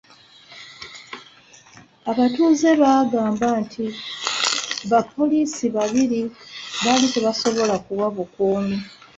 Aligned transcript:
Abatuuze 2.11 2.69
baagamba 2.81 3.47
nti 3.63 3.83
bapoliisi 4.91 5.65
babiri 5.75 6.21
baali 6.83 7.05
tebasobola 7.13 7.75
kuwa 7.85 8.07
bukuumi. 8.15 8.77